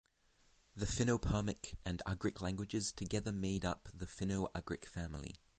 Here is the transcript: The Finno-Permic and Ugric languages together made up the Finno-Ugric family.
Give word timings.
The 0.75 0.87
Finno-Permic 0.87 1.75
and 1.85 2.01
Ugric 2.07 2.41
languages 2.41 2.91
together 2.91 3.31
made 3.31 3.63
up 3.63 3.87
the 3.93 4.07
Finno-Ugric 4.07 4.85
family. 4.87 5.35